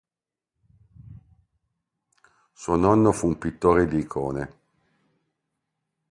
[2.53, 4.55] Suo nonno fu un pittore di icone.